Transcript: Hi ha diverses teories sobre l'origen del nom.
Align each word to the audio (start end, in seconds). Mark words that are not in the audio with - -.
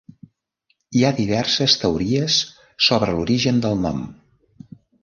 Hi 0.99 1.05
ha 1.05 1.11
diverses 1.19 1.77
teories 1.83 2.39
sobre 2.89 3.15
l'origen 3.21 3.63
del 3.69 3.79
nom. 3.89 4.07